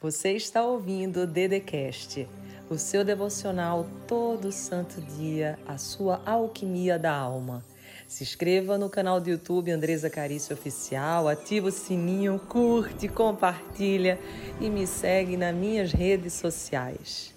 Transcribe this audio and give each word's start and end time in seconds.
Você 0.00 0.30
está 0.34 0.64
ouvindo 0.64 1.22
o 1.22 1.26
Dedecast, 1.26 2.28
o 2.70 2.78
seu 2.78 3.04
devocional 3.04 3.84
todo 4.06 4.52
santo 4.52 5.00
dia, 5.00 5.58
a 5.66 5.76
sua 5.76 6.22
alquimia 6.24 6.96
da 6.96 7.12
alma. 7.12 7.64
Se 8.06 8.22
inscreva 8.22 8.78
no 8.78 8.88
canal 8.88 9.20
do 9.20 9.28
YouTube 9.28 9.72
Andresa 9.72 10.08
Carício 10.08 10.54
Oficial, 10.54 11.26
ativa 11.26 11.66
o 11.66 11.72
sininho, 11.72 12.38
curte, 12.38 13.08
compartilha 13.08 14.20
e 14.60 14.70
me 14.70 14.86
segue 14.86 15.36
nas 15.36 15.52
minhas 15.52 15.90
redes 15.90 16.34
sociais. 16.34 17.34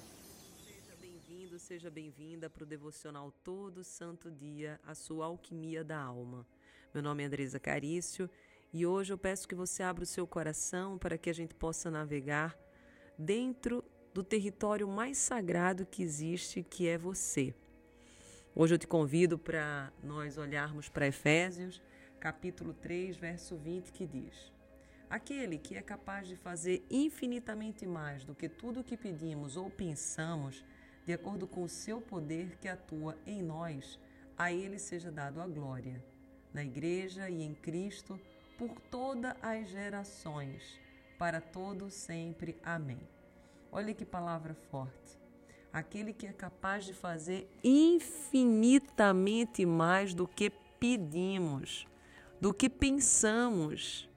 Seja 0.63 0.95
bem-vindo, 1.01 1.57
seja 1.57 1.89
bem-vinda 1.89 2.47
para 2.47 2.63
o 2.63 2.67
devocional 2.67 3.33
todo 3.43 3.83
santo 3.83 4.29
dia, 4.29 4.79
a 4.85 4.93
sua 4.93 5.25
alquimia 5.25 5.83
da 5.83 5.97
alma. 5.97 6.45
Meu 6.93 7.01
nome 7.01 7.23
é 7.23 7.25
Andresa 7.25 7.59
Carício 7.59 8.29
e 8.73 8.85
hoje 8.85 9.11
eu 9.11 9.17
peço 9.17 9.47
que 9.47 9.55
você 9.55 9.83
abra 9.83 10.03
o 10.03 10.07
seu 10.07 10.25
coração 10.25 10.97
para 10.97 11.17
que 11.17 11.29
a 11.29 11.33
gente 11.33 11.53
possa 11.53 11.91
navegar 11.91 12.57
dentro 13.17 13.83
do 14.13 14.23
território 14.23 14.87
mais 14.87 15.17
sagrado 15.17 15.85
que 15.85 16.01
existe, 16.01 16.63
que 16.63 16.87
é 16.87 16.97
você. 16.97 17.53
Hoje 18.55 18.75
eu 18.75 18.79
te 18.79 18.87
convido 18.87 19.37
para 19.37 19.91
nós 20.01 20.37
olharmos 20.37 20.87
para 20.87 21.07
Efésios, 21.07 21.81
capítulo 22.19 22.73
3, 22.73 23.17
verso 23.17 23.57
20, 23.57 23.91
que 23.91 24.05
diz: 24.05 24.53
Aquele 25.09 25.57
que 25.57 25.75
é 25.75 25.81
capaz 25.81 26.27
de 26.27 26.37
fazer 26.37 26.85
infinitamente 26.89 27.85
mais 27.85 28.23
do 28.23 28.33
que 28.33 28.47
tudo 28.47 28.79
o 28.79 28.83
que 28.83 28.95
pedimos 28.95 29.57
ou 29.57 29.69
pensamos, 29.69 30.63
de 31.05 31.11
acordo 31.11 31.45
com 31.45 31.63
o 31.63 31.69
seu 31.69 31.99
poder 31.99 32.57
que 32.57 32.69
atua 32.69 33.17
em 33.25 33.41
nós, 33.41 33.99
a 34.37 34.51
ele 34.51 34.79
seja 34.79 35.11
dado 35.11 35.41
a 35.41 35.47
glória, 35.47 36.01
na 36.53 36.63
igreja 36.63 37.29
e 37.29 37.41
em 37.41 37.53
Cristo 37.53 38.19
por 38.61 38.79
todas 38.91 39.33
as 39.41 39.67
gerações, 39.69 40.61
para 41.17 41.41
todo 41.41 41.89
sempre. 41.89 42.55
Amém. 42.63 43.01
Olha 43.71 43.91
que 43.91 44.05
palavra 44.05 44.53
forte. 44.69 45.17
Aquele 45.73 46.13
que 46.13 46.27
é 46.27 46.31
capaz 46.31 46.85
de 46.85 46.93
fazer 46.93 47.49
infinitamente 47.63 49.65
mais 49.65 50.13
do 50.13 50.27
que 50.27 50.51
pedimos, 50.79 51.87
do 52.39 52.53
que 52.53 52.69
pensamos. 52.69 54.07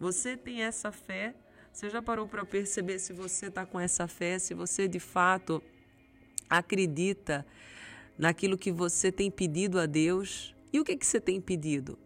Você 0.00 0.38
tem 0.38 0.62
essa 0.62 0.90
fé? 0.90 1.34
Você 1.70 1.90
já 1.90 2.00
parou 2.00 2.26
para 2.26 2.46
perceber 2.46 2.98
se 2.98 3.12
você 3.12 3.48
está 3.48 3.66
com 3.66 3.78
essa 3.78 4.08
fé, 4.08 4.38
se 4.38 4.54
você 4.54 4.88
de 4.88 5.00
fato 5.00 5.62
acredita 6.48 7.44
naquilo 8.16 8.56
que 8.56 8.72
você 8.72 9.12
tem 9.12 9.30
pedido 9.30 9.78
a 9.78 9.84
Deus? 9.84 10.54
E 10.72 10.80
o 10.80 10.84
que, 10.84 10.96
que 10.96 11.04
você 11.04 11.20
tem 11.20 11.42
pedido? 11.42 12.05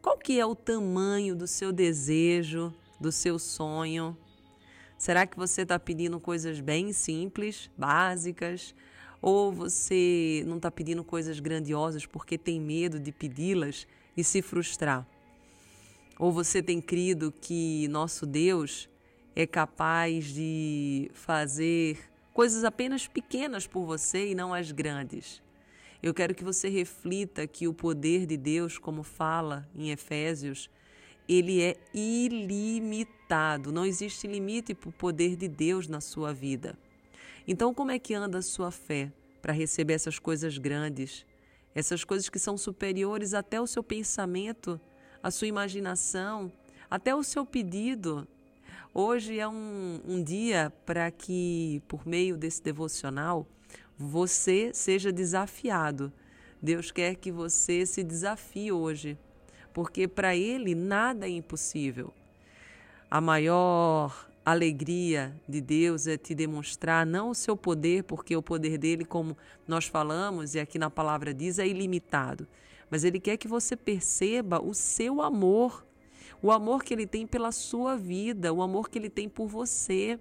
Qual 0.00 0.16
que 0.16 0.38
é 0.38 0.46
o 0.46 0.54
tamanho 0.54 1.34
do 1.34 1.46
seu 1.46 1.72
desejo, 1.72 2.72
do 3.00 3.10
seu 3.10 3.36
sonho? 3.38 4.16
Será 4.96 5.26
que 5.26 5.36
você 5.36 5.62
está 5.62 5.78
pedindo 5.78 6.20
coisas 6.20 6.60
bem 6.60 6.92
simples, 6.92 7.68
básicas? 7.76 8.74
Ou 9.20 9.52
você 9.52 10.44
não 10.46 10.58
está 10.58 10.70
pedindo 10.70 11.02
coisas 11.02 11.40
grandiosas 11.40 12.06
porque 12.06 12.38
tem 12.38 12.60
medo 12.60 13.00
de 13.00 13.10
pedi-las 13.10 13.88
e 14.16 14.22
se 14.22 14.40
frustrar? 14.40 15.04
Ou 16.16 16.32
você 16.32 16.62
tem 16.62 16.80
crido 16.80 17.32
que 17.32 17.88
nosso 17.88 18.24
Deus 18.24 18.88
é 19.34 19.46
capaz 19.46 20.26
de 20.26 21.10
fazer 21.12 21.98
coisas 22.32 22.62
apenas 22.62 23.08
pequenas 23.08 23.66
por 23.66 23.84
você 23.84 24.30
e 24.30 24.34
não 24.34 24.54
as 24.54 24.70
grandes? 24.70 25.42
Eu 26.00 26.14
quero 26.14 26.34
que 26.34 26.44
você 26.44 26.68
reflita 26.68 27.46
que 27.46 27.66
o 27.66 27.74
poder 27.74 28.24
de 28.24 28.36
Deus, 28.36 28.78
como 28.78 29.02
fala 29.02 29.68
em 29.74 29.90
Efésios, 29.90 30.70
ele 31.28 31.60
é 31.60 31.76
ilimitado. 31.92 33.72
Não 33.72 33.84
existe 33.84 34.26
limite 34.26 34.74
para 34.74 34.88
o 34.88 34.92
poder 34.92 35.34
de 35.34 35.48
Deus 35.48 35.88
na 35.88 36.00
sua 36.00 36.32
vida. 36.32 36.78
Então, 37.46 37.74
como 37.74 37.90
é 37.90 37.98
que 37.98 38.14
anda 38.14 38.38
a 38.38 38.42
sua 38.42 38.70
fé 38.70 39.12
para 39.42 39.52
receber 39.52 39.94
essas 39.94 40.18
coisas 40.18 40.56
grandes, 40.56 41.26
essas 41.74 42.04
coisas 42.04 42.28
que 42.28 42.38
são 42.38 42.56
superiores 42.56 43.34
até 43.34 43.60
o 43.60 43.66
seu 43.66 43.82
pensamento, 43.82 44.80
a 45.20 45.30
sua 45.32 45.48
imaginação, 45.48 46.52
até 46.88 47.12
o 47.14 47.24
seu 47.24 47.44
pedido? 47.44 48.26
Hoje 48.94 49.38
é 49.38 49.48
um, 49.48 50.00
um 50.06 50.22
dia 50.22 50.72
para 50.86 51.10
que, 51.10 51.82
por 51.88 52.06
meio 52.06 52.36
desse 52.36 52.62
devocional, 52.62 53.46
você 53.98 54.70
seja 54.72 55.10
desafiado. 55.10 56.12
Deus 56.62 56.90
quer 56.90 57.16
que 57.16 57.32
você 57.32 57.84
se 57.84 58.04
desafie 58.04 58.70
hoje, 58.70 59.18
porque 59.74 60.06
para 60.06 60.36
Ele 60.36 60.74
nada 60.74 61.26
é 61.26 61.30
impossível. 61.30 62.12
A 63.10 63.20
maior 63.20 64.28
alegria 64.44 65.34
de 65.48 65.60
Deus 65.60 66.06
é 66.06 66.16
te 66.16 66.34
demonstrar 66.34 67.04
não 67.04 67.30
o 67.30 67.34
seu 67.34 67.56
poder, 67.56 68.04
porque 68.04 68.36
o 68.36 68.42
poder 68.42 68.78
dele, 68.78 69.04
como 69.04 69.36
nós 69.66 69.86
falamos 69.86 70.54
e 70.54 70.60
aqui 70.60 70.78
na 70.78 70.88
palavra 70.88 71.34
diz, 71.34 71.58
é 71.58 71.66
ilimitado, 71.66 72.46
mas 72.90 73.04
Ele 73.04 73.20
quer 73.20 73.36
que 73.36 73.48
você 73.48 73.76
perceba 73.76 74.62
o 74.62 74.74
seu 74.74 75.20
amor, 75.20 75.84
o 76.40 76.50
amor 76.50 76.82
que 76.84 76.94
Ele 76.94 77.06
tem 77.06 77.26
pela 77.26 77.52
sua 77.52 77.96
vida, 77.96 78.52
o 78.52 78.62
amor 78.62 78.88
que 78.88 78.98
Ele 78.98 79.10
tem 79.10 79.28
por 79.28 79.48
você. 79.48 80.18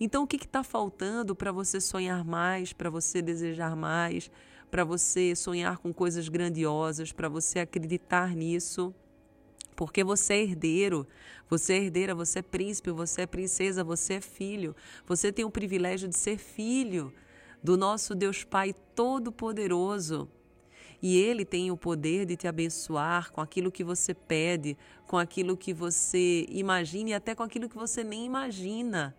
Então, 0.00 0.24
o 0.24 0.26
que 0.26 0.36
está 0.36 0.62
faltando 0.62 1.34
para 1.34 1.52
você 1.52 1.80
sonhar 1.80 2.24
mais, 2.24 2.72
para 2.72 2.90
você 2.90 3.22
desejar 3.22 3.76
mais, 3.76 4.30
para 4.70 4.84
você 4.84 5.36
sonhar 5.36 5.78
com 5.78 5.92
coisas 5.92 6.28
grandiosas, 6.28 7.12
para 7.12 7.28
você 7.28 7.60
acreditar 7.60 8.34
nisso? 8.34 8.92
Porque 9.76 10.04
você 10.04 10.34
é 10.34 10.42
herdeiro, 10.42 11.06
você 11.48 11.74
é 11.74 11.76
herdeira, 11.78 12.14
você 12.14 12.40
é 12.40 12.42
príncipe, 12.42 12.90
você 12.90 13.22
é 13.22 13.26
princesa, 13.26 13.84
você 13.84 14.14
é 14.14 14.20
filho. 14.20 14.74
Você 15.06 15.32
tem 15.32 15.44
o 15.44 15.50
privilégio 15.50 16.08
de 16.08 16.16
ser 16.16 16.38
filho 16.38 17.12
do 17.62 17.76
nosso 17.76 18.14
Deus 18.14 18.44
Pai 18.44 18.74
Todo-Poderoso. 18.94 20.28
E 21.02 21.18
Ele 21.18 21.44
tem 21.44 21.70
o 21.70 21.76
poder 21.76 22.24
de 22.24 22.36
te 22.36 22.48
abençoar 22.48 23.30
com 23.32 23.40
aquilo 23.40 23.70
que 23.70 23.84
você 23.84 24.14
pede, 24.14 24.76
com 25.06 25.18
aquilo 25.18 25.56
que 25.56 25.74
você 25.74 26.46
imagina 26.48 27.10
e 27.10 27.14
até 27.14 27.34
com 27.34 27.42
aquilo 27.42 27.68
que 27.68 27.76
você 27.76 28.02
nem 28.02 28.24
imagina. 28.24 29.14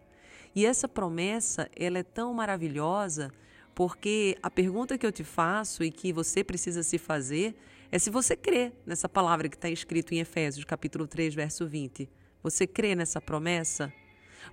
E 0.56 0.66
essa 0.66 0.88
promessa, 0.88 1.70
ela 1.76 2.00
é 2.00 2.04
tão 2.04 2.34
maravilhosa, 2.34 3.30
porque 3.76 4.38
a 4.42 4.50
pergunta 4.50 4.98
que 4.98 5.06
eu 5.06 5.12
te 5.12 5.24
faço 5.24 5.84
e 5.84 5.92
que 5.92 6.14
você 6.14 6.46
precisa 6.46 6.82
se 6.82 6.98
fazer 6.98 7.54
é 7.92 8.00
se 8.00 8.10
você 8.10 8.38
crê 8.38 8.72
nessa 8.86 9.10
palavra 9.10 9.50
que 9.50 9.58
está 9.58 9.70
escrito 9.70 10.14
em 10.14 10.20
Efésios, 10.20 10.64
capítulo 10.64 11.06
3, 11.06 11.36
verso 11.36 11.68
20. 11.68 12.10
Você 12.42 12.66
crê 12.66 12.96
nessa 12.96 13.20
promessa? 13.20 13.92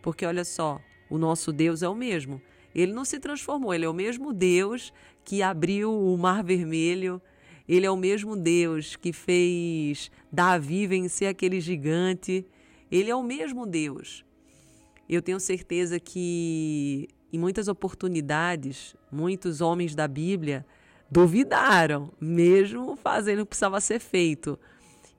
Porque 0.02 0.26
olha 0.26 0.44
só, 0.44 0.80
o 1.08 1.16
nosso 1.18 1.52
Deus 1.52 1.82
é 1.82 1.88
o 1.88 1.94
mesmo. 1.94 2.42
Ele 2.74 2.92
não 2.92 3.04
se 3.04 3.20
transformou, 3.20 3.72
ele 3.72 3.84
é 3.84 3.88
o 3.88 3.94
mesmo 3.94 4.32
Deus 4.32 4.92
que 5.24 5.40
abriu 5.40 5.92
o 5.92 6.18
Mar 6.18 6.42
Vermelho, 6.42 7.22
ele 7.68 7.86
é 7.86 7.90
o 7.90 7.96
mesmo 7.96 8.36
Deus 8.36 8.96
que 8.96 9.12
fez 9.12 10.10
Davi 10.32 10.86
vencer 10.86 11.28
aquele 11.28 11.60
gigante. 11.60 12.44
Ele 12.90 13.08
é 13.08 13.14
o 13.14 13.22
mesmo 13.22 13.66
Deus. 13.66 14.24
Eu 15.08 15.22
tenho 15.22 15.38
certeza 15.40 15.98
que 16.00 17.08
em 17.32 17.38
muitas 17.38 17.68
oportunidades, 17.68 18.94
muitos 19.10 19.60
homens 19.60 19.94
da 19.94 20.06
Bíblia 20.06 20.66
duvidaram, 21.10 22.10
mesmo 22.20 22.96
fazendo 22.96 23.40
o 23.40 23.44
que 23.44 23.50
precisava 23.50 23.80
ser 23.80 24.00
feito. 24.00 24.58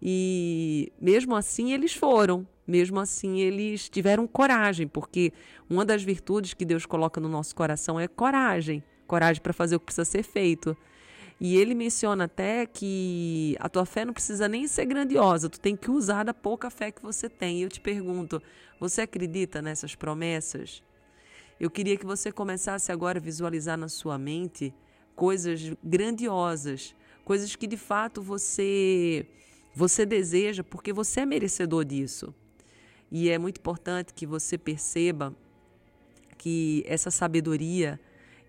E 0.02 0.92
mesmo 1.00 1.36
assim 1.36 1.72
eles 1.74 1.94
foram, 1.94 2.48
mesmo 2.68 3.00
assim 3.00 3.40
eles 3.40 3.90
tiveram 3.90 4.28
coragem, 4.28 4.88
porque 4.88 5.32
uma 5.70 5.86
das 5.86 6.04
virtudes 6.04 6.54
que 6.54 6.66
Deus 6.66 6.86
coloca 6.86 7.22
no 7.22 7.30
nosso 7.30 7.56
coração 7.56 8.00
é 8.00 8.08
coragem 8.08 8.84
coragem 9.14 9.42
para 9.42 9.54
fazer 9.54 9.76
o 9.76 9.80
que 9.80 9.86
precisa 9.86 10.06
ser 10.06 10.24
feito. 10.24 10.76
E 11.40 11.58
ele 11.58 11.74
menciona 11.76 12.26
até 12.26 12.66
que 12.66 13.56
a 13.60 13.68
tua 13.68 13.86
fé 13.86 14.06
não 14.06 14.14
precisa 14.14 14.48
nem 14.48 14.68
ser 14.68 14.86
grandiosa, 14.86 15.50
tu 15.50 15.60
tem 15.60 15.76
que 15.76 15.92
usar 15.92 16.24
da 16.24 16.34
pouca 16.34 16.70
fé 16.70 16.92
que 16.92 17.02
você 17.02 17.28
tem. 17.28 17.60
E 17.60 17.62
eu 17.64 17.70
te 17.70 17.82
pergunto, 17.82 18.42
você 18.80 19.02
acredita 19.02 19.62
nessas 19.62 19.96
promessas? 19.96 20.84
Eu 21.60 21.70
queria 21.70 21.98
que 21.98 22.06
você 22.06 22.32
começasse 22.32 22.92
agora 22.92 23.20
a 23.20 23.22
visualizar 23.22 23.78
na 23.78 23.88
sua 23.88 24.18
mente 24.18 24.74
coisas 25.16 25.74
grandiosas, 25.84 26.96
coisas 27.24 27.56
que 27.56 27.68
de 27.68 27.78
fato 27.78 28.22
você 28.22 29.26
você 29.76 30.06
deseja, 30.06 30.64
porque 30.64 30.94
você 30.94 31.22
é 31.22 31.26
merecedor 31.26 31.84
disso. 31.84 32.34
E 33.12 33.30
é 33.30 33.38
muito 33.38 33.58
importante 33.58 34.14
que 34.14 34.26
você 34.26 34.58
perceba 34.58 35.36
que 36.38 36.84
essa 36.88 37.10
sabedoria 37.10 38.00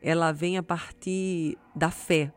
ela 0.02 0.32
vem 0.32 0.58
a 0.58 0.62
partir 0.62 1.56
da 1.74 1.90
fé. 1.90 2.32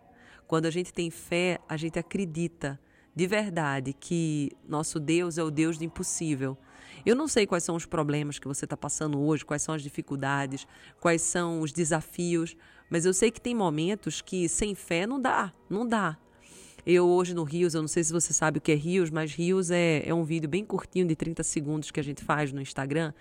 Quando 0.48 0.66
a 0.66 0.72
gente 0.72 0.94
tem 0.94 1.12
fé, 1.12 1.60
a 1.68 1.76
gente 1.76 2.00
acredita 2.00 2.80
de 3.14 3.28
verdade 3.28 3.94
que 3.94 4.52
nosso 4.68 5.00
Deus 5.00 5.38
é 5.38 5.44
o 5.44 5.52
Deus 5.52 5.78
do 5.78 5.84
impossível. 5.84 6.58
Eu 7.06 7.16
não 7.16 7.28
sei 7.28 7.46
quais 7.46 7.64
são 7.64 7.76
os 7.76 7.86
problemas 7.86 8.40
que 8.40 8.48
você 8.48 8.66
está 8.66 8.78
passando 8.78 9.20
hoje, 9.20 9.44
quais 9.44 9.62
são 9.62 9.76
as 9.76 9.82
dificuldades, 9.82 10.66
quais 11.02 11.22
são 11.22 11.62
os 11.62 11.74
desafios, 11.74 12.56
mas 12.90 13.06
eu 13.06 13.14
sei 13.14 13.30
que 13.30 13.42
tem 13.42 13.54
momentos 13.54 14.22
que 14.22 14.48
sem 14.48 14.74
fé 14.74 15.06
não 15.06 15.20
dá, 15.22 15.54
não 15.70 15.86
dá. 15.86 16.18
Eu 16.86 17.06
hoje 17.06 17.34
no 17.34 17.44
Rios, 17.44 17.74
eu 17.74 17.82
não 17.82 17.88
sei 17.88 18.04
se 18.04 18.14
você 18.14 18.32
sabe 18.32 18.60
o 18.60 18.62
que 18.62 18.72
é 18.72 18.76
Rios, 18.76 19.10
mas 19.10 19.34
Rios 19.34 19.70
é, 19.70 20.08
é 20.08 20.14
um 20.14 20.24
vídeo 20.24 20.48
bem 20.48 20.64
curtinho 20.64 21.06
de 21.06 21.16
30 21.16 21.44
segundos 21.44 21.92
que 21.92 22.00
a 22.00 22.04
gente 22.04 22.24
faz 22.24 22.54
no 22.54 22.62
Instagram 22.62 23.14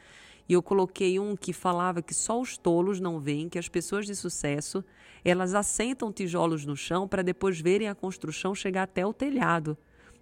E 0.48 0.52
eu 0.52 0.62
coloquei 0.62 1.18
um 1.18 1.36
que 1.36 1.52
falava 1.52 2.02
que 2.02 2.14
só 2.14 2.40
os 2.40 2.56
tolos 2.56 3.00
não 3.00 3.18
veem 3.18 3.48
que 3.48 3.58
as 3.58 3.68
pessoas 3.68 4.06
de 4.06 4.14
sucesso, 4.14 4.84
elas 5.24 5.54
assentam 5.54 6.12
tijolos 6.12 6.64
no 6.64 6.76
chão 6.76 7.08
para 7.08 7.22
depois 7.22 7.60
verem 7.60 7.88
a 7.88 7.94
construção 7.94 8.54
chegar 8.54 8.84
até 8.84 9.04
o 9.04 9.12
telhado. 9.12 9.76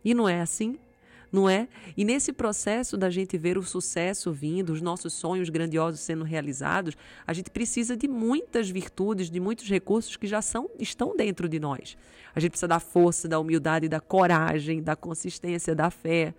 E 0.05 0.15
não 0.15 0.29
é 0.29 0.41
assim? 0.41 0.79
Não 1.35 1.51
é? 1.51 1.67
E 1.97 2.05
nesse 2.05 2.33
processo 2.33 2.97
da 2.97 3.11
gente 3.11 3.37
ver 3.37 3.59
o 3.59 3.63
sucesso 3.63 4.33
vindo, 4.33 4.73
os 4.73 4.81
nossos 4.81 5.13
sonhos 5.15 5.51
grandiosos 5.51 5.99
sendo 5.99 6.23
realizados, 6.23 6.97
a 7.27 7.33
gente 7.33 7.51
precisa 7.51 7.97
de 7.97 8.07
muitas 8.07 8.71
virtudes, 8.71 9.29
de 9.29 9.41
muitos 9.41 9.69
recursos 9.69 10.17
que 10.17 10.29
já 10.29 10.41
são, 10.41 10.71
estão 10.79 11.17
dentro 11.17 11.49
de 11.49 11.59
nós. 11.59 11.97
A 12.35 12.41
gente 12.41 12.53
precisa 12.53 12.69
da 12.69 12.79
força, 12.79 13.27
da 13.27 13.41
humildade, 13.41 13.89
da 13.89 14.01
coragem, 14.01 14.81
da 14.81 14.95
consistência, 14.95 15.75
da 15.75 15.91
fé. 15.91 16.33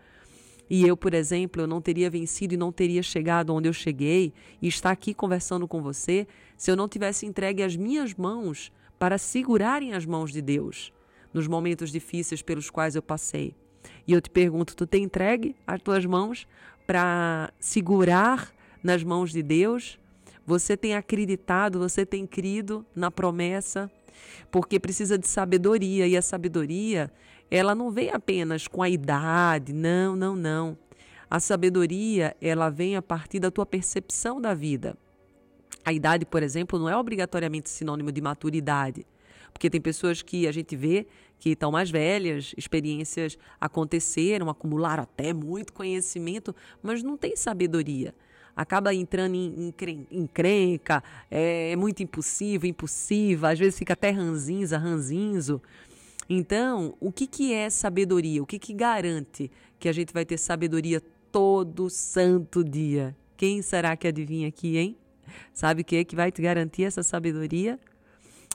E 0.69 0.85
eu, 0.85 0.97
por 0.97 1.13
exemplo, 1.13 1.61
eu 1.61 1.67
não 1.67 1.81
teria 1.81 2.09
vencido 2.09 2.53
e 2.53 2.57
não 2.57 2.71
teria 2.71 3.03
chegado 3.03 3.53
onde 3.53 3.69
eu 3.69 3.73
cheguei 3.73 4.33
e 4.61 4.67
estar 4.67 4.91
aqui 4.91 5.13
conversando 5.13 5.67
com 5.67 5.81
você 5.81 6.27
se 6.57 6.71
eu 6.71 6.75
não 6.75 6.87
tivesse 6.87 7.25
entregue 7.25 7.61
as 7.61 7.75
minhas 7.75 8.13
mãos 8.13 8.71
para 8.97 9.17
segurarem 9.17 9.93
as 9.93 10.05
mãos 10.05 10.31
de 10.31 10.41
Deus 10.41 10.91
nos 11.33 11.47
momentos 11.47 11.91
difíceis 11.91 12.41
pelos 12.41 12.69
quais 12.69 12.95
eu 12.95 13.01
passei. 13.01 13.53
E 14.07 14.13
eu 14.13 14.21
te 14.21 14.29
pergunto, 14.29 14.75
tu 14.75 14.87
tem 14.87 15.03
entregue 15.03 15.55
as 15.67 15.81
tuas 15.81 16.05
mãos 16.05 16.47
para 16.87 17.51
segurar 17.59 18.53
nas 18.81 19.03
mãos 19.03 19.31
de 19.31 19.43
Deus? 19.43 19.99
Você 20.45 20.77
tem 20.77 20.95
acreditado, 20.95 21.79
você 21.79 22.05
tem 22.05 22.25
crido 22.25 22.85
na 22.95 23.11
promessa? 23.11 23.91
Porque 24.51 24.79
precisa 24.79 25.17
de 25.17 25.27
sabedoria 25.27 26.07
e 26.07 26.15
a 26.15 26.21
sabedoria 26.21 27.11
ela 27.49 27.75
não 27.75 27.91
vem 27.91 28.09
apenas 28.09 28.67
com 28.67 28.81
a 28.81 28.89
idade, 28.89 29.73
não, 29.73 30.15
não, 30.15 30.35
não. 30.35 30.77
A 31.29 31.39
sabedoria, 31.39 32.35
ela 32.41 32.69
vem 32.69 32.95
a 32.95 33.01
partir 33.01 33.39
da 33.39 33.51
tua 33.51 33.65
percepção 33.65 34.39
da 34.39 34.53
vida. 34.53 34.97
A 35.83 35.93
idade, 35.93 36.25
por 36.25 36.41
exemplo, 36.41 36.79
não 36.79 36.89
é 36.89 36.97
obrigatoriamente 36.97 37.69
sinônimo 37.69 38.11
de 38.11 38.21
maturidade, 38.21 39.05
porque 39.53 39.69
tem 39.69 39.79
pessoas 39.79 40.21
que 40.21 40.47
a 40.47 40.51
gente 40.51 40.75
vê 40.75 41.07
que 41.39 41.51
estão 41.51 41.71
mais 41.71 41.91
velhas, 41.91 42.53
experiências 42.57 43.37
aconteceram, 43.59 44.49
acumularam 44.49 45.03
até 45.03 45.33
muito 45.33 45.73
conhecimento, 45.73 46.55
mas 46.81 47.03
não 47.03 47.15
tem 47.15 47.35
sabedoria. 47.35 48.15
Acaba 48.55 48.93
entrando 48.93 49.35
em, 49.35 49.73
em, 50.11 50.27
crenca, 50.27 51.03
é, 51.29 51.71
é 51.71 51.75
muito 51.75 52.01
impossível, 52.01 52.69
impossível, 52.69 53.49
às 53.49 53.59
vezes 53.59 53.77
fica 53.77 53.93
até 53.93 54.11
ranzinza, 54.11 54.77
ranzinzo. 54.77 55.61
Então, 56.29 56.95
o 56.99 57.11
que, 57.11 57.27
que 57.27 57.53
é 57.53 57.69
sabedoria? 57.69 58.41
O 58.41 58.45
que, 58.45 58.57
que 58.57 58.73
garante 58.73 59.51
que 59.77 59.89
a 59.89 59.91
gente 59.91 60.13
vai 60.13 60.25
ter 60.25 60.37
sabedoria 60.37 61.01
todo 61.31 61.89
santo 61.89 62.63
dia? 62.63 63.15
Quem 63.35 63.61
será 63.61 63.95
que 63.97 64.07
adivinha 64.07 64.47
aqui, 64.47 64.77
hein? 64.77 64.97
Sabe 65.53 65.81
o 65.81 65.85
que 65.85 65.97
é 65.97 66.03
que 66.03 66.15
vai 66.15 66.31
te 66.31 66.41
garantir 66.41 66.83
essa 66.83 67.03
sabedoria? 67.03 67.79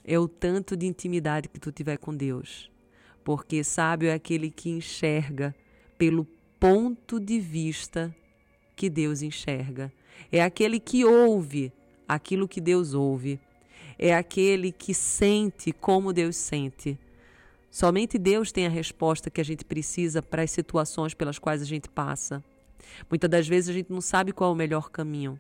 É 0.04 0.18
o 0.18 0.26
tanto 0.26 0.76
de 0.76 0.86
intimidade 0.86 1.48
que 1.48 1.60
tu 1.60 1.70
tiver 1.70 1.98
com 1.98 2.16
Deus. 2.16 2.70
Porque 3.22 3.62
sábio 3.62 4.08
é 4.08 4.14
aquele 4.14 4.50
que 4.50 4.70
enxerga 4.70 5.54
pelo 5.98 6.26
ponto 6.58 7.20
de 7.20 7.38
vista 7.38 8.14
que 8.80 8.88
Deus 8.88 9.20
enxerga. 9.20 9.92
É 10.32 10.42
aquele 10.42 10.80
que 10.80 11.04
ouve 11.04 11.70
aquilo 12.08 12.48
que 12.48 12.62
Deus 12.62 12.94
ouve. 12.94 13.38
É 13.98 14.14
aquele 14.14 14.72
que 14.72 14.94
sente 14.94 15.70
como 15.70 16.14
Deus 16.14 16.36
sente. 16.36 16.98
Somente 17.70 18.16
Deus 18.16 18.50
tem 18.50 18.64
a 18.64 18.70
resposta 18.70 19.28
que 19.28 19.38
a 19.38 19.44
gente 19.44 19.66
precisa 19.66 20.22
para 20.22 20.40
as 20.40 20.50
situações 20.50 21.12
pelas 21.12 21.38
quais 21.38 21.60
a 21.60 21.66
gente 21.66 21.90
passa. 21.90 22.42
Muitas 23.10 23.28
das 23.28 23.46
vezes 23.46 23.68
a 23.68 23.74
gente 23.74 23.92
não 23.92 24.00
sabe 24.00 24.32
qual 24.32 24.48
é 24.48 24.54
o 24.54 24.56
melhor 24.56 24.88
caminho. 24.90 25.38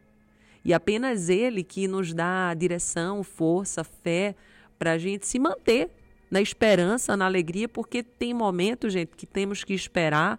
E 0.62 0.74
apenas 0.74 1.30
Ele 1.30 1.64
que 1.64 1.88
nos 1.88 2.12
dá 2.12 2.52
direção, 2.52 3.22
força, 3.22 3.82
fé 3.82 4.34
para 4.78 4.92
a 4.92 4.98
gente 4.98 5.26
se 5.26 5.38
manter 5.38 5.88
na 6.30 6.42
esperança, 6.42 7.16
na 7.16 7.24
alegria, 7.24 7.66
porque 7.66 8.02
tem 8.02 8.34
momentos, 8.34 8.92
gente, 8.92 9.16
que 9.16 9.24
temos 9.24 9.64
que 9.64 9.72
esperar. 9.72 10.38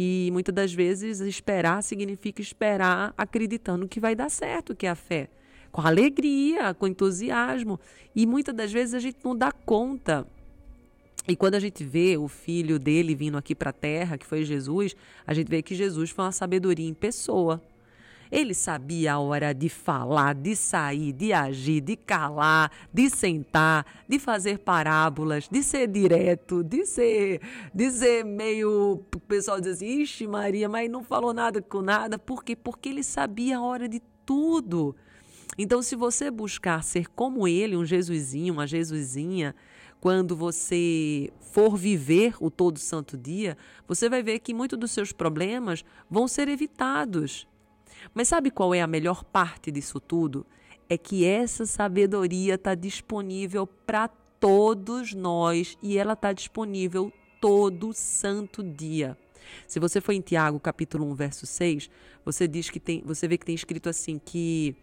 E 0.00 0.30
muitas 0.32 0.54
das 0.54 0.72
vezes 0.72 1.18
esperar 1.18 1.82
significa 1.82 2.40
esperar 2.40 3.12
acreditando 3.18 3.88
que 3.88 3.98
vai 3.98 4.14
dar 4.14 4.30
certo, 4.30 4.76
que 4.76 4.86
é 4.86 4.90
a 4.90 4.94
fé. 4.94 5.28
Com 5.72 5.80
alegria, 5.80 6.72
com 6.72 6.86
entusiasmo. 6.86 7.80
E 8.14 8.24
muitas 8.24 8.54
das 8.54 8.72
vezes 8.72 8.94
a 8.94 9.00
gente 9.00 9.18
não 9.24 9.36
dá 9.36 9.50
conta 9.50 10.24
e 11.28 11.36
quando 11.36 11.56
a 11.56 11.60
gente 11.60 11.84
vê 11.84 12.16
o 12.16 12.26
filho 12.26 12.78
dele 12.78 13.14
vindo 13.14 13.36
aqui 13.36 13.54
para 13.54 13.68
a 13.68 13.72
terra, 13.72 14.16
que 14.16 14.24
foi 14.24 14.44
Jesus, 14.44 14.96
a 15.26 15.34
gente 15.34 15.48
vê 15.48 15.60
que 15.60 15.74
Jesus 15.74 16.08
foi 16.08 16.24
uma 16.24 16.32
sabedoria 16.32 16.88
em 16.88 16.94
pessoa. 16.94 17.62
Ele 18.30 18.54
sabia 18.54 19.14
a 19.14 19.18
hora 19.18 19.52
de 19.52 19.68
falar, 19.68 20.34
de 20.34 20.54
sair, 20.54 21.12
de 21.12 21.32
agir, 21.32 21.80
de 21.80 21.96
calar, 21.96 22.70
de 22.92 23.08
sentar, 23.08 23.86
de 24.08 24.18
fazer 24.18 24.58
parábolas, 24.58 25.48
de 25.48 25.62
ser 25.62 25.88
direto, 25.88 26.62
de 26.62 26.84
ser, 26.84 27.40
de 27.74 27.90
ser 27.90 28.24
meio. 28.24 29.04
O 29.14 29.20
pessoal 29.20 29.60
diz 29.60 29.74
assim, 29.74 30.00
ixi, 30.00 30.26
Maria, 30.26 30.68
mas 30.68 30.90
não 30.90 31.02
falou 31.02 31.32
nada 31.32 31.62
com 31.62 31.80
nada. 31.80 32.18
Por 32.18 32.44
quê? 32.44 32.54
Porque 32.54 32.88
ele 32.88 33.02
sabia 33.02 33.58
a 33.58 33.62
hora 33.62 33.88
de 33.88 34.00
tudo. 34.24 34.94
Então, 35.56 35.82
se 35.82 35.96
você 35.96 36.30
buscar 36.30 36.84
ser 36.84 37.08
como 37.08 37.48
ele, 37.48 37.76
um 37.76 37.84
Jesusinho, 37.84 38.54
uma 38.54 38.66
Jesusinha, 38.66 39.54
quando 40.00 40.36
você 40.36 41.32
for 41.40 41.76
viver 41.76 42.34
o 42.40 42.50
todo 42.50 42.78
santo 42.78 43.16
dia, 43.16 43.56
você 43.86 44.08
vai 44.08 44.22
ver 44.22 44.38
que 44.38 44.54
muitos 44.54 44.78
dos 44.78 44.90
seus 44.90 45.12
problemas 45.12 45.84
vão 46.08 46.28
ser 46.28 46.48
evitados. 46.48 47.48
Mas 48.14 48.28
sabe 48.28 48.50
qual 48.50 48.74
é 48.74 48.80
a 48.80 48.86
melhor 48.86 49.24
parte 49.24 49.70
disso 49.70 50.00
tudo? 50.00 50.46
É 50.88 50.96
que 50.96 51.24
essa 51.24 51.66
sabedoria 51.66 52.54
está 52.54 52.74
disponível 52.74 53.66
para 53.66 54.08
todos 54.40 55.14
nós 55.14 55.76
e 55.82 55.98
ela 55.98 56.14
está 56.14 56.32
disponível 56.32 57.12
todo 57.40 57.92
santo 57.92 58.62
dia. 58.62 59.16
Se 59.66 59.80
você 59.80 60.00
for 60.00 60.12
em 60.12 60.20
Tiago, 60.20 60.60
capítulo 60.60 61.06
1, 61.10 61.14
verso 61.14 61.46
6, 61.46 61.90
você 62.24 62.46
diz 62.46 62.70
que 62.70 62.80
tem, 62.80 63.02
você 63.04 63.26
vê 63.26 63.38
que 63.38 63.46
tem 63.46 63.54
escrito 63.54 63.88
assim 63.88 64.18
que 64.18 64.76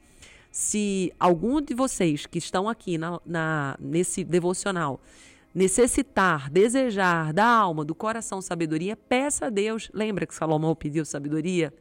se 0.52 1.14
algum 1.20 1.62
de 1.62 1.74
vocês 1.74 2.26
que 2.26 2.38
estão 2.38 2.70
aqui 2.70 2.98
na, 2.98 3.20
na, 3.26 3.78
nesse 3.80 4.24
devocional 4.24 5.02
necessitar, 5.54 6.50
desejar 6.50 7.32
da 7.32 7.46
alma, 7.46 7.86
do 7.86 7.96
coração 7.96 8.42
sabedoria, 8.42 8.98
peça 8.98 9.46
a 9.46 9.50
Deus. 9.50 9.90
Lembra 9.94 10.28
que 10.28 10.36
Salomão 10.36 10.76
pediu 10.76 11.06
sabedoria? 11.06 11.74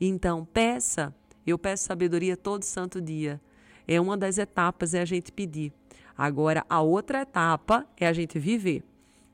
Então, 0.00 0.44
peça. 0.44 1.14
Eu 1.46 1.58
peço 1.58 1.84
sabedoria 1.84 2.36
todo 2.36 2.62
santo 2.62 3.00
dia. 3.00 3.40
É 3.86 4.00
uma 4.00 4.16
das 4.16 4.38
etapas 4.38 4.94
é 4.94 5.00
a 5.00 5.04
gente 5.04 5.30
pedir. 5.30 5.72
Agora, 6.16 6.64
a 6.68 6.80
outra 6.80 7.22
etapa 7.22 7.86
é 7.96 8.06
a 8.06 8.12
gente 8.12 8.38
viver. 8.38 8.82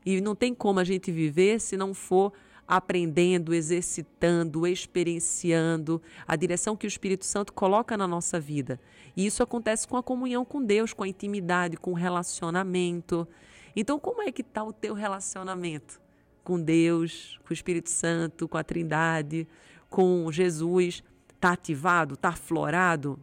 E 0.05 0.21
não 0.21 0.35
tem 0.35 0.55
como 0.55 0.81
a 0.81 0.85
gente 0.85 1.13
viver 1.13 1.61
se 1.61 1.77
não 1.77 1.95
for 1.95 2.33
aprendendo, 2.67 3.53
exercitando, 3.53 4.67
experienciando 4.67 6.01
a 6.27 6.37
direção 6.37 6.77
que 6.77 6.87
o 6.87 6.89
Espírito 6.89 7.27
Santo 7.27 7.53
coloca 7.53 7.97
na 7.97 8.07
nossa 8.07 8.39
vida. 8.39 8.81
E 9.17 9.27
isso 9.27 9.43
acontece 9.43 9.89
com 9.89 9.97
a 9.97 10.03
comunhão 10.03 10.45
com 10.45 10.65
Deus, 10.65 10.93
com 10.93 11.03
a 11.03 11.09
intimidade, 11.09 11.77
com 11.77 11.91
o 11.91 11.95
relacionamento. 11.95 13.27
Então, 13.75 13.99
como 13.99 14.23
é 14.23 14.31
que 14.31 14.43
está 14.43 14.63
o 14.63 14.73
teu 14.73 14.95
relacionamento 14.95 16.01
com 16.45 16.61
Deus, 16.61 17.39
com 17.45 17.51
o 17.51 17.53
Espírito 17.53 17.91
Santo, 17.91 18.49
com 18.49 18.57
a 18.57 18.65
Trindade, 18.65 19.47
com 19.91 20.31
Jesus? 20.33 21.03
Está 21.35 21.53
ativado? 21.53 22.15
Está 22.15 22.31
aflorado? 22.31 23.19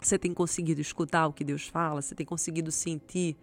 Você 0.00 0.16
tem 0.16 0.32
conseguido 0.32 0.80
escutar 0.80 1.26
o 1.26 1.32
que 1.32 1.42
Deus 1.42 1.66
fala? 1.66 2.00
Você 2.00 2.14
tem 2.14 2.24
conseguido 2.24 2.70
sentir? 2.70 3.36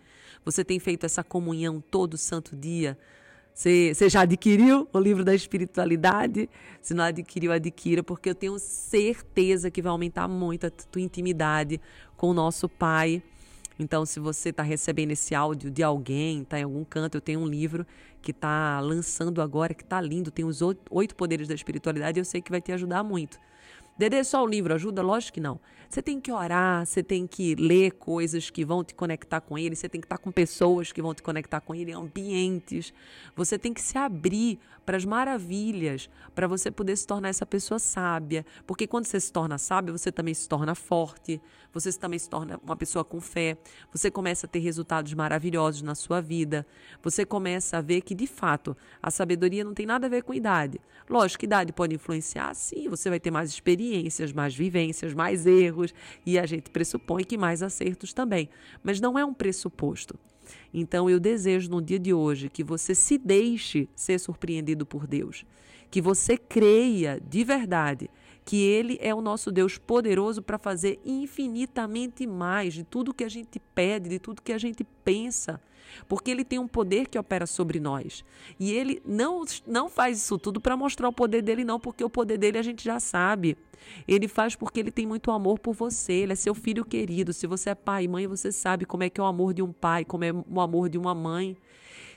Você 0.43 0.63
tem 0.63 0.79
feito 0.79 1.05
essa 1.05 1.24
comunhão 1.24 1.81
todo 1.81 2.17
santo 2.17 2.55
dia? 2.55 2.97
Você, 3.53 3.93
você 3.93 4.09
já 4.09 4.21
adquiriu 4.21 4.88
o 4.91 5.00
livro 5.00 5.24
da 5.24 5.35
espiritualidade? 5.35 6.50
Se 6.81 6.93
não 6.93 7.03
adquiriu, 7.03 7.51
adquira, 7.51 8.03
porque 8.03 8.29
eu 8.29 8.35
tenho 8.35 8.57
certeza 8.57 9.69
que 9.69 9.81
vai 9.81 9.91
aumentar 9.91 10.27
muito 10.27 10.67
a 10.67 10.69
tua 10.69 11.01
intimidade 11.01 11.79
com 12.15 12.29
o 12.29 12.33
nosso 12.33 12.69
Pai. 12.69 13.21
Então, 13.77 14.05
se 14.05 14.20
você 14.20 14.50
está 14.50 14.63
recebendo 14.63 15.12
esse 15.12 15.36
áudio 15.36 15.70
de 15.70 15.84
alguém, 15.84 16.41
está 16.41 16.60
em 16.60 16.63
algum 16.63 16.84
canto, 16.84 17.15
eu 17.15 17.22
tenho 17.22 17.39
um 17.39 17.48
livro 17.48 17.86
que 18.22 18.32
está 18.32 18.79
lançando 18.79 19.41
agora, 19.41 19.74
que 19.74 19.84
está 19.84 20.00
lindo, 20.00 20.32
tem 20.32 20.46
os 20.46 20.62
oito 20.62 21.15
poderes 21.15 21.48
da 21.48 21.53
espiritualidade, 21.53 22.20
eu 22.20 22.25
sei 22.25 22.41
que 22.41 22.50
vai 22.50 22.62
te 22.62 22.72
ajudar 22.72 23.03
muito. 23.03 23.39
Dedê, 23.97 24.25
só 24.25 24.43
o 24.43 24.47
livro 24.47 24.73
ajuda? 24.73 25.01
Lógico 25.01 25.35
que 25.35 25.39
não. 25.39 25.57
Você 25.89 26.01
tem 26.01 26.19
que 26.19 26.29
orar, 26.29 26.85
você 26.85 27.01
tem 27.01 27.25
que 27.25 27.55
ler 27.55 27.91
coisas 27.93 28.49
que 28.49 28.65
vão 28.65 28.83
te 28.83 28.93
conectar 28.93 29.39
com 29.39 29.57
ele, 29.57 29.73
você 29.73 29.87
tem 29.87 30.01
que 30.01 30.05
estar 30.05 30.17
com 30.17 30.31
pessoas 30.31 30.91
que 30.91 31.01
vão 31.01 31.13
te 31.13 31.23
conectar 31.23 31.61
com 31.61 31.73
ele, 31.73 31.93
ambientes. 31.93 32.93
Você 33.37 33.57
tem 33.57 33.73
que 33.73 33.81
se 33.81 33.97
abrir 33.97 34.59
para 34.85 34.97
as 34.97 35.05
maravilhas, 35.05 36.09
para 36.35 36.47
você 36.47 36.69
poder 36.69 36.95
se 36.97 37.07
tornar 37.07 37.29
essa 37.29 37.45
pessoa 37.45 37.79
sábia. 37.79 38.45
Porque 38.67 38.85
quando 38.85 39.05
você 39.05 39.19
se 39.19 39.31
torna 39.31 39.57
sábia, 39.57 39.93
você 39.97 40.11
também 40.11 40.33
se 40.33 40.49
torna 40.49 40.75
forte, 40.75 41.41
você 41.71 41.91
também 41.93 42.19
se 42.19 42.29
torna 42.29 42.59
uma 42.63 42.75
pessoa 42.75 43.05
com 43.05 43.21
fé, 43.21 43.57
você 43.91 44.11
começa 44.11 44.45
a 44.45 44.49
ter 44.49 44.59
resultados 44.59 45.13
maravilhosos 45.13 45.81
na 45.81 45.95
sua 45.95 46.19
vida, 46.19 46.67
você 47.01 47.25
começa 47.25 47.77
a 47.77 47.81
ver 47.81 48.01
que, 48.01 48.13
de 48.13 48.27
fato, 48.27 48.75
a 49.01 49.09
sabedoria 49.09 49.63
não 49.63 49.73
tem 49.73 49.85
nada 49.85 50.07
a 50.07 50.09
ver 50.09 50.23
com 50.23 50.33
idade. 50.33 50.81
Lógico 51.09 51.39
que 51.39 51.45
idade 51.45 51.71
pode 51.71 51.95
influenciar, 51.95 52.53
sim, 52.53 52.89
você 52.89 53.09
vai 53.09 53.19
ter 53.19 53.31
mais 53.31 53.49
experiência 53.49 53.84
experiências, 53.85 54.33
mais 54.33 54.55
vivências, 54.55 55.13
mais 55.13 55.45
erros 55.45 55.93
e 56.25 56.39
a 56.39 56.45
gente 56.45 56.69
pressupõe 56.69 57.23
que 57.23 57.37
mais 57.37 57.61
acertos 57.61 58.13
também. 58.13 58.49
Mas 58.83 58.99
não 58.99 59.17
é 59.17 59.23
um 59.23 59.33
pressuposto. 59.33 60.17
Então 60.73 61.09
eu 61.09 61.19
desejo 61.19 61.69
no 61.69 61.81
dia 61.81 61.99
de 61.99 62.13
hoje 62.13 62.49
que 62.49 62.63
você 62.63 62.93
se 62.93 63.17
deixe 63.17 63.89
ser 63.95 64.19
surpreendido 64.19 64.85
por 64.85 65.07
Deus, 65.07 65.45
que 65.89 66.01
você 66.01 66.37
creia 66.37 67.19
de 67.19 67.43
verdade 67.43 68.09
que 68.43 68.57
Ele 68.57 68.99
é 69.01 69.13
o 69.13 69.21
nosso 69.21 69.51
Deus 69.51 69.79
poderoso 69.79 70.39
para 70.39 70.59
fazer 70.59 70.99
infinitamente 71.03 72.27
mais 72.27 72.75
de 72.75 72.83
tudo 72.83 73.13
que 73.13 73.23
a 73.23 73.29
gente 73.29 73.59
pede, 73.73 74.07
de 74.07 74.19
tudo 74.19 74.43
que 74.43 74.53
a 74.53 74.57
gente 74.59 74.83
pensa, 75.03 75.59
porque 76.07 76.31
Ele 76.31 76.43
tem 76.43 76.59
um 76.59 76.67
poder 76.67 77.07
que 77.07 77.17
opera 77.17 77.45
sobre 77.45 77.79
nós. 77.79 78.23
E 78.59 78.71
Ele 78.73 79.01
não, 79.05 79.43
não 79.65 79.89
faz 79.89 80.17
isso 80.17 80.37
tudo 80.37 80.59
para 80.59 80.77
mostrar 80.77 81.09
o 81.09 81.13
poder 81.13 81.41
dele, 81.41 81.63
não, 81.63 81.79
porque 81.79 82.03
o 82.03 82.09
poder 82.09 82.37
dele 82.37 82.57
a 82.57 82.63
gente 82.63 82.83
já 82.83 82.99
sabe. 82.99 83.57
Ele 84.07 84.27
faz 84.27 84.55
porque 84.55 84.79
Ele 84.79 84.91
tem 84.91 85.05
muito 85.05 85.31
amor 85.31 85.59
por 85.59 85.73
você, 85.73 86.13
Ele 86.13 86.33
é 86.33 86.35
seu 86.35 86.53
filho 86.53 86.83
querido. 86.85 87.33
Se 87.33 87.47
você 87.47 87.71
é 87.71 87.75
pai 87.75 88.05
e 88.05 88.07
mãe, 88.07 88.27
você 88.27 88.51
sabe 88.51 88.85
como 88.85 89.03
é 89.03 89.09
que 89.09 89.19
é 89.19 89.23
o 89.23 89.27
amor 89.27 89.53
de 89.53 89.61
um 89.61 89.71
pai, 89.71 90.05
como 90.05 90.23
é 90.23 90.31
o 90.31 90.59
amor 90.61 90.89
de 90.89 90.97
uma 90.97 91.13
mãe. 91.13 91.55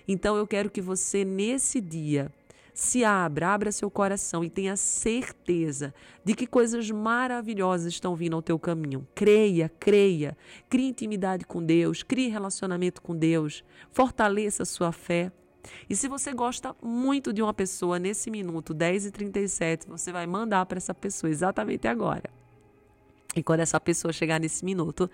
Então 0.06 0.36
eu 0.36 0.46
quero 0.46 0.70
que 0.70 0.80
você, 0.80 1.24
nesse 1.24 1.80
dia, 1.80 2.32
se 2.78 3.02
abra, 3.02 3.48
abra 3.48 3.72
seu 3.72 3.90
coração 3.90 4.44
e 4.44 4.48
tenha 4.48 4.76
certeza 4.76 5.92
de 6.24 6.32
que 6.32 6.46
coisas 6.46 6.88
maravilhosas 6.88 7.92
estão 7.92 8.14
vindo 8.14 8.36
ao 8.36 8.40
teu 8.40 8.56
caminho. 8.56 9.04
Creia, 9.16 9.68
creia, 9.80 10.38
crie 10.70 10.86
intimidade 10.86 11.44
com 11.44 11.60
Deus, 11.60 12.04
crie 12.04 12.28
relacionamento 12.28 13.02
com 13.02 13.16
Deus, 13.16 13.64
fortaleça 13.90 14.62
a 14.62 14.66
sua 14.66 14.92
fé. 14.92 15.32
E 15.90 15.96
se 15.96 16.06
você 16.06 16.32
gosta 16.32 16.72
muito 16.80 17.32
de 17.32 17.42
uma 17.42 17.52
pessoa 17.52 17.98
nesse 17.98 18.30
minuto 18.30 18.72
10 18.72 19.06
e 19.06 19.10
37, 19.10 19.88
você 19.88 20.12
vai 20.12 20.24
mandar 20.28 20.64
para 20.64 20.78
essa 20.78 20.94
pessoa 20.94 21.28
exatamente 21.28 21.88
agora. 21.88 22.30
E 23.34 23.42
quando 23.42 23.58
essa 23.58 23.80
pessoa 23.80 24.12
chegar 24.12 24.38
nesse 24.38 24.64
minuto, 24.64 25.10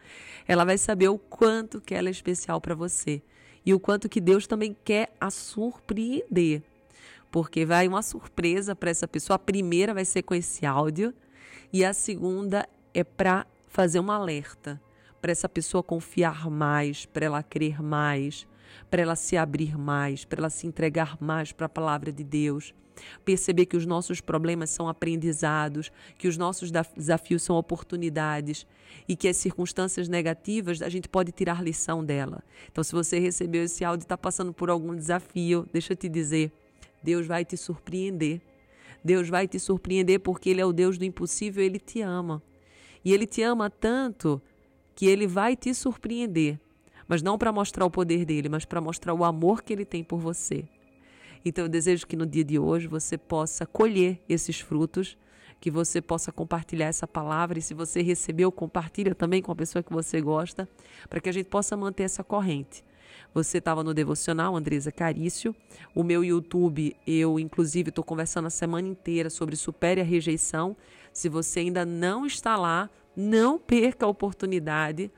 ela 0.46 0.66
vai 0.66 0.76
saber 0.76 1.08
o 1.08 1.16
quanto 1.16 1.80
que 1.80 1.94
ela 1.94 2.08
é 2.08 2.10
especial 2.10 2.60
para 2.60 2.74
você 2.74 3.22
e 3.64 3.72
o 3.72 3.80
quanto 3.80 4.06
que 4.06 4.20
Deus 4.20 4.46
também 4.46 4.76
quer 4.84 5.14
a 5.18 5.30
surpreender 5.30 6.62
porque 7.34 7.66
vai 7.66 7.88
uma 7.88 8.00
surpresa 8.00 8.76
para 8.76 8.90
essa 8.90 9.08
pessoa. 9.08 9.34
A 9.34 9.40
primeira 9.40 9.92
vai 9.92 10.04
ser 10.04 10.22
com 10.22 10.36
esse 10.36 10.64
áudio 10.64 11.12
e 11.72 11.84
a 11.84 11.92
segunda 11.92 12.64
é 12.94 13.02
para 13.02 13.44
fazer 13.66 13.98
um 13.98 14.08
alerta, 14.08 14.80
para 15.20 15.32
essa 15.32 15.48
pessoa 15.48 15.82
confiar 15.82 16.48
mais, 16.48 17.06
para 17.06 17.26
ela 17.26 17.42
crer 17.42 17.82
mais, 17.82 18.46
para 18.88 19.02
ela 19.02 19.16
se 19.16 19.36
abrir 19.36 19.76
mais, 19.76 20.24
para 20.24 20.42
ela 20.42 20.48
se 20.48 20.64
entregar 20.68 21.20
mais 21.20 21.50
para 21.50 21.66
a 21.66 21.68
palavra 21.68 22.12
de 22.12 22.22
Deus. 22.22 22.72
Perceber 23.24 23.66
que 23.66 23.76
os 23.76 23.84
nossos 23.84 24.20
problemas 24.20 24.70
são 24.70 24.88
aprendizados, 24.88 25.90
que 26.16 26.28
os 26.28 26.36
nossos 26.36 26.70
desafios 26.70 27.42
são 27.42 27.56
oportunidades 27.56 28.64
e 29.08 29.16
que 29.16 29.26
as 29.26 29.36
circunstâncias 29.36 30.08
negativas 30.08 30.80
a 30.80 30.88
gente 30.88 31.08
pode 31.08 31.32
tirar 31.32 31.64
lição 31.64 32.04
dela. 32.04 32.44
Então, 32.70 32.84
se 32.84 32.92
você 32.92 33.18
recebeu 33.18 33.64
esse 33.64 33.84
áudio 33.84 34.04
e 34.04 34.06
está 34.06 34.16
passando 34.16 34.52
por 34.52 34.70
algum 34.70 34.94
desafio, 34.94 35.68
deixa 35.72 35.94
eu 35.94 35.96
te 35.96 36.08
dizer, 36.08 36.52
Deus 37.04 37.26
vai 37.26 37.44
te 37.44 37.54
surpreender. 37.54 38.40
Deus 39.04 39.28
vai 39.28 39.46
te 39.46 39.60
surpreender 39.60 40.20
porque 40.20 40.48
Ele 40.48 40.62
é 40.62 40.64
o 40.64 40.72
Deus 40.72 40.96
do 40.96 41.04
impossível, 41.04 41.62
Ele 41.62 41.78
te 41.78 42.00
ama. 42.00 42.42
E 43.04 43.12
Ele 43.12 43.26
te 43.26 43.42
ama 43.42 43.68
tanto 43.68 44.40
que 44.96 45.04
Ele 45.04 45.26
vai 45.26 45.54
te 45.54 45.74
surpreender. 45.74 46.58
Mas 47.06 47.20
não 47.20 47.36
para 47.36 47.52
mostrar 47.52 47.84
o 47.84 47.90
poder 47.90 48.24
dele, 48.24 48.48
mas 48.48 48.64
para 48.64 48.80
mostrar 48.80 49.12
o 49.12 49.22
amor 49.22 49.62
que 49.62 49.74
Ele 49.74 49.84
tem 49.84 50.02
por 50.02 50.18
você. 50.18 50.64
Então 51.44 51.66
eu 51.66 51.68
desejo 51.68 52.06
que 52.06 52.16
no 52.16 52.24
dia 52.24 52.42
de 52.42 52.58
hoje 52.58 52.86
você 52.86 53.18
possa 53.18 53.66
colher 53.66 54.18
esses 54.26 54.60
frutos, 54.60 55.18
que 55.60 55.70
você 55.70 56.00
possa 56.00 56.32
compartilhar 56.32 56.86
essa 56.86 57.06
palavra 57.06 57.58
e 57.58 57.62
se 57.62 57.74
você 57.74 58.00
recebeu, 58.00 58.50
compartilha 58.50 59.14
também 59.14 59.42
com 59.42 59.52
a 59.52 59.56
pessoa 59.56 59.82
que 59.82 59.92
você 59.92 60.22
gosta, 60.22 60.66
para 61.10 61.20
que 61.20 61.28
a 61.28 61.32
gente 61.32 61.50
possa 61.50 61.76
manter 61.76 62.04
essa 62.04 62.24
corrente. 62.24 62.82
Você 63.34 63.58
estava 63.58 63.82
no 63.82 63.92
devocional, 63.92 64.54
Andresa 64.54 64.92
Carício. 64.92 65.56
O 65.92 66.04
meu 66.04 66.22
YouTube, 66.22 66.94
eu 67.04 67.36
inclusive 67.40 67.88
estou 67.88 68.04
conversando 68.04 68.46
a 68.46 68.50
semana 68.50 68.86
inteira 68.86 69.28
sobre 69.28 69.56
supere 69.56 70.00
a 70.00 70.04
rejeição. 70.04 70.76
Se 71.12 71.28
você 71.28 71.58
ainda 71.58 71.84
não 71.84 72.24
está 72.24 72.56
lá, 72.56 72.88
não 73.16 73.58
perca 73.58 74.06
a 74.06 74.08
oportunidade. 74.08 75.10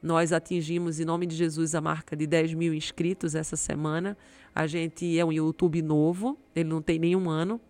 Nós 0.00 0.32
atingimos, 0.32 1.00
em 1.00 1.04
nome 1.04 1.26
de 1.26 1.34
Jesus, 1.34 1.74
a 1.74 1.80
marca 1.80 2.14
de 2.14 2.28
10 2.28 2.54
mil 2.54 2.72
inscritos 2.72 3.34
essa 3.34 3.56
semana. 3.56 4.16
A 4.54 4.68
gente 4.68 5.18
é 5.18 5.24
um 5.24 5.32
YouTube 5.32 5.82
novo, 5.82 6.38
ele 6.54 6.68
não 6.68 6.80
tem 6.80 7.00
nenhum 7.00 7.28
ano 7.28 7.60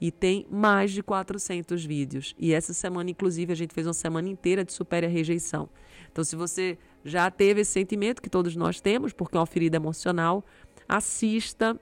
e 0.00 0.10
tem 0.10 0.46
mais 0.50 0.90
de 0.90 1.02
400 1.02 1.84
vídeos. 1.84 2.34
E 2.38 2.54
essa 2.54 2.72
semana, 2.72 3.10
inclusive, 3.10 3.52
a 3.52 3.56
gente 3.56 3.74
fez 3.74 3.86
uma 3.86 3.92
semana 3.92 4.26
inteira 4.26 4.64
de 4.64 4.72
supere 4.72 5.04
a 5.04 5.08
rejeição. 5.10 5.68
Então, 6.10 6.24
se 6.24 6.34
você 6.34 6.78
já 7.04 7.30
teve 7.30 7.62
esse 7.62 7.72
sentimento 7.72 8.20
que 8.20 8.30
todos 8.30 8.54
nós 8.56 8.80
temos, 8.80 9.12
porque 9.12 9.36
é 9.36 9.40
uma 9.40 9.46
ferida 9.46 9.76
emocional, 9.76 10.44
assista, 10.88 11.78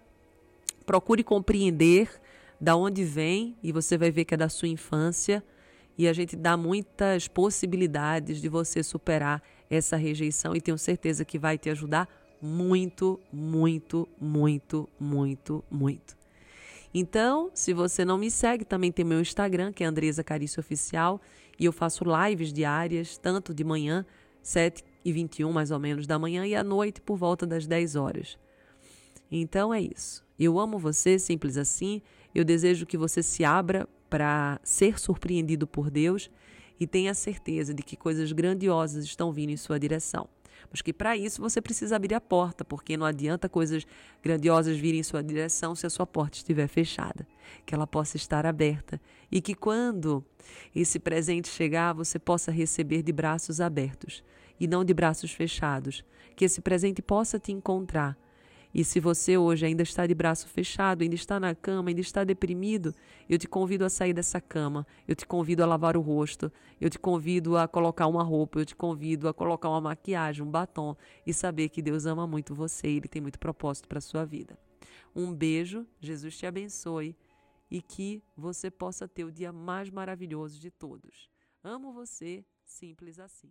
procure 0.87 1.23
compreender 1.23 2.11
da 2.61 2.77
onde 2.77 3.05
vem 3.05 3.57
e 3.63 3.73
você 3.73 3.97
vai 3.97 4.11
ver 4.11 4.25
que 4.25 4.35
é 4.35 4.37
da 4.37 4.49
sua 4.49 4.69
infância 4.69 5.43
e 5.97 6.07
a 6.07 6.13
gente 6.13 6.37
dá 6.37 6.57
muitas 6.57 7.27
possibilidades 7.27 8.41
de 8.41 8.49
você 8.49 8.83
superar 8.83 9.43
essa 9.69 9.97
rejeição 9.97 10.55
e 10.55 10.61
tenho 10.61 10.79
certeza 10.79 11.25
que 11.25 11.39
vai 11.39 11.59
te 11.59 11.69
ajudar 11.71 12.09
muito, 12.41 13.21
muito, 13.33 14.09
muito, 14.21 14.89
muito, 14.99 15.65
muito. 15.69 16.17
Então, 16.95 17.51
se 17.53 17.75
você 17.75 18.05
não 18.05 18.17
me 18.17 18.31
segue, 18.31 18.65
também 18.65 18.91
tem 18.91 19.05
meu 19.05 19.21
Instagram, 19.21 19.73
que 19.73 19.85
é 19.85 19.87
Andresa 19.87 20.25
Carício 20.25 20.61
Oficial, 20.61 21.21
e 21.59 21.65
eu 21.65 21.73
faço 21.73 22.05
lives 22.05 22.53
diárias, 22.53 23.19
tanto 23.19 23.53
de 23.53 23.65
manhã, 23.65 24.07
7 24.41 24.85
e 25.09 25.13
21 25.13 25.53
mais 25.53 25.71
ou 25.71 25.79
menos 25.79 26.07
da 26.07 26.19
manhã, 26.19 26.47
e 26.47 26.55
à 26.55 26.63
noite 26.63 27.01
por 27.01 27.17
volta 27.17 27.47
das 27.47 27.67
10 27.67 27.97
horas. 27.97 28.39
Então 29.31 29.73
é 29.73 29.81
isso. 29.81 30.25
Eu 30.39 30.59
amo 30.59 30.79
você, 30.79 31.19
simples 31.19 31.57
assim. 31.57 32.01
Eu 32.35 32.45
desejo 32.45 32.87
que 32.87 32.97
você 32.97 33.23
se 33.23 33.45
abra 33.45 33.89
para 34.09 34.61
ser 34.63 34.99
surpreendido 34.99 35.67
por 35.67 35.91
Deus 35.91 36.31
e 36.79 36.87
tenha 36.87 37.13
certeza 37.13 37.75
de 37.75 37.83
que 37.83 37.97
coisas 37.97 38.33
grandiosas 38.33 39.05
estão 39.05 39.33
vindo 39.33 39.51
em 39.51 39.57
sua 39.57 39.79
direção. 39.79 40.29
Mas 40.71 40.83
que 40.83 40.93
para 40.93 41.17
isso 41.17 41.41
você 41.41 41.61
precisa 41.61 41.97
abrir 41.97 42.15
a 42.15 42.21
porta, 42.21 42.65
porque 42.65 42.97
não 42.97 43.07
adianta 43.07 43.49
coisas 43.49 43.87
grandiosas 44.23 44.77
virem 44.77 45.01
em 45.01 45.03
sua 45.03 45.23
direção 45.23 45.75
se 45.75 45.87
a 45.87 45.91
sua 45.91 46.07
porta 46.07 46.37
estiver 46.37 46.69
fechada. 46.69 47.27
Que 47.65 47.75
ela 47.75 47.87
possa 47.87 48.17
estar 48.17 48.45
aberta 48.45 49.01
e 49.31 49.41
que 49.41 49.55
quando 49.55 50.25
esse 50.75 50.99
presente 50.99 51.49
chegar, 51.49 51.93
você 51.93 52.19
possa 52.19 52.51
receber 52.51 53.03
de 53.03 53.13
braços 53.13 53.61
abertos 53.61 54.23
e 54.59 54.67
não 54.67 54.85
de 54.85 54.95
braços 54.95 55.33
fechados. 55.33 56.05
Que 56.37 56.45
esse 56.45 56.61
presente 56.61 57.03
possa 57.03 57.39
te 57.39 57.53
encontrar 57.53 58.17
e 58.73 58.85
se 58.85 59.01
você 59.01 59.37
hoje 59.37 59.65
ainda 59.65 59.83
está 59.83 60.07
de 60.07 60.15
braço 60.15 60.47
fechado, 60.47 61.03
ainda 61.03 61.15
está 61.15 61.41
na 61.41 61.55
cama, 61.55 61.89
ainda 61.89 62.01
está 62.01 62.23
deprimido, 62.23 62.95
eu 63.29 63.39
te 63.39 63.49
convido 63.49 63.85
a 63.85 63.89
sair 63.89 64.13
dessa 64.13 64.41
cama, 64.41 64.87
eu 65.07 65.17
te 65.17 65.27
convido 65.27 65.63
a 65.63 65.67
lavar 65.67 65.97
o 65.97 66.01
rosto, 66.01 66.53
eu 66.81 66.91
te 66.91 66.99
convido 66.99 67.57
a 67.57 67.67
colocar 67.67 68.07
uma 68.07 68.23
roupa, 68.23 68.61
eu 68.61 68.67
te 68.67 68.77
convido 68.77 69.27
a 69.27 69.35
colocar 69.35 69.71
uma 69.71 69.81
maquiagem, 69.81 70.45
um 70.45 70.51
batom 70.51 70.95
e 71.27 71.33
saber 71.33 71.71
que 71.71 71.81
Deus 71.81 72.05
ama 72.05 72.27
muito 72.27 72.55
você 72.55 72.89
e 72.89 72.97
Ele 72.99 73.09
tem 73.09 73.23
muito 73.23 73.39
propósito 73.39 73.89
para 73.89 73.99
a 73.99 74.03
sua 74.03 74.25
vida. 74.25 74.59
Um 75.15 75.35
beijo, 75.35 75.87
Jesus 75.99 76.37
te 76.37 76.45
abençoe 76.45 77.17
e 77.71 77.81
que 77.81 78.23
você 78.37 78.71
possa 78.71 79.09
ter 79.09 79.25
o 79.25 79.33
dia 79.33 79.53
mais 79.53 79.91
maravilhoso 79.91 80.61
de 80.61 80.71
todos. 80.71 81.29
Amo 81.65 81.93
você, 81.93 82.45
simples 82.65 83.19
assim. 83.19 83.51